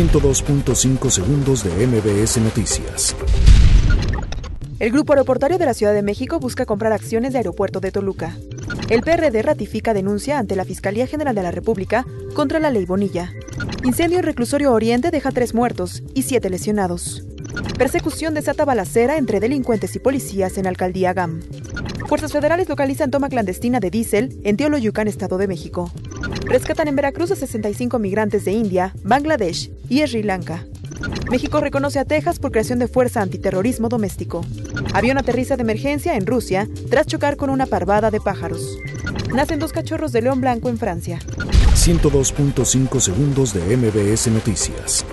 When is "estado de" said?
25.08-25.46